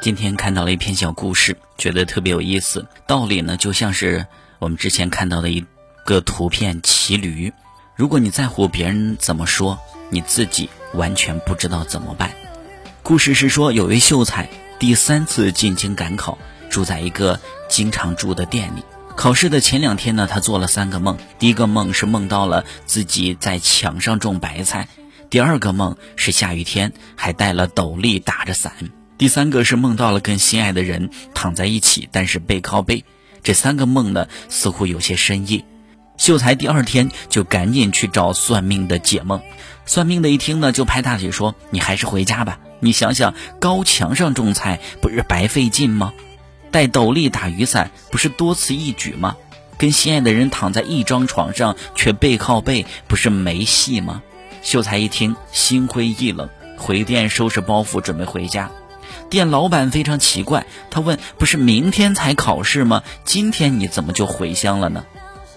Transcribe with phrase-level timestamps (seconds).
[0.00, 2.86] 今天看到了一篇小故事，觉得特别有意思。
[3.06, 4.26] 道理呢，就像是
[4.58, 5.62] 我们之前看到的一
[6.06, 7.52] 个图片骑驴。
[7.96, 9.78] 如果你在乎别人怎么说，
[10.08, 12.30] 你自己完全不知道怎么办。
[13.02, 16.38] 故事是说，有位秀才第三次进京赶考，
[16.70, 17.38] 住在一个
[17.68, 18.82] 经常住的店里。
[19.16, 21.18] 考试的前两天呢，他做了三个梦。
[21.38, 24.86] 第一个梦是梦到了自己在墙上种白菜；
[25.28, 28.72] 第二个梦是下雨天，还带了斗笠打着伞。
[29.20, 33.04] 第三个是梦到了跟心爱的人躺在一起，但是背靠背。
[33.42, 35.62] 这三个梦呢，似乎有些深意。
[36.16, 39.42] 秀才第二天就赶紧去找算命的解梦。
[39.84, 42.60] 算命的一听呢，就拍大腿说：“你还是回家吧。
[42.80, 46.14] 你想想，高墙上种菜不是白费劲吗？
[46.70, 49.36] 戴斗笠打雨伞不是多此一举吗？
[49.76, 54.22] 跟心爱的人躺在一张床上却背靠背，不是没戏吗？”
[54.64, 58.70] 秀才一听，心灰意冷，回店收拾包袱，准备回家。
[59.28, 63.02] 店老板非常奇怪，他问：“不是明天才考试吗？
[63.24, 65.04] 今天你怎么就回乡了呢？”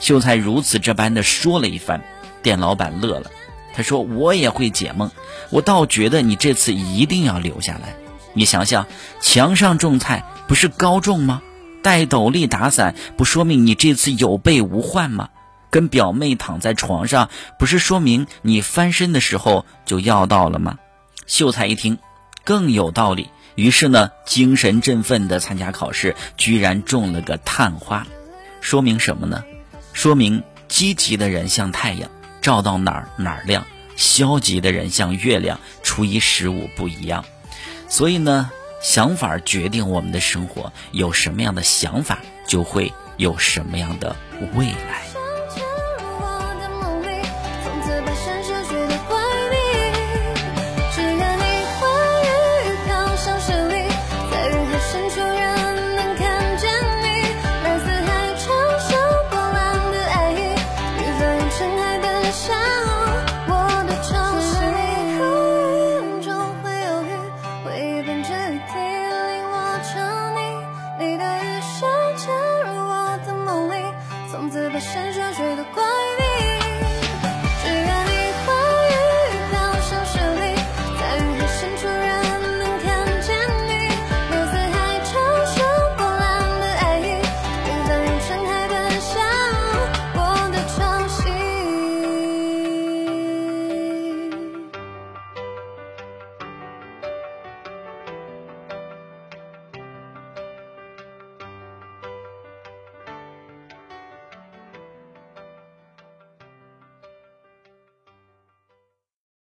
[0.00, 2.02] 秀才如此这般的说了一番，
[2.42, 3.30] 店老板乐了，
[3.74, 5.10] 他说：“我也会解梦，
[5.50, 7.96] 我倒觉得你这次一定要留下来。
[8.32, 8.86] 你想想，
[9.20, 11.42] 墙上种菜不是高中吗？
[11.82, 15.30] 戴斗笠打伞不说明你这次有备无患吗？
[15.70, 20.78] 跟表妹躺在床上不是说明你翻身的时候就要到了吗？”
[21.26, 21.98] 秀才一听，
[22.44, 23.28] 更有道理。
[23.58, 28.06] 于是呢，精神振奋地参加考试，居然中了个探花，
[28.60, 29.42] 说明什么呢？
[29.92, 32.08] 说明积极的人像太阳，
[32.40, 33.64] 照到哪儿哪儿亮；
[33.96, 37.24] 消极的人像月亮，初一十五不一样。
[37.88, 38.48] 所以呢，
[38.80, 44.14] 想法决定我们的生活，有什么样的想法，就会有什么样的
[44.54, 45.07] 未来。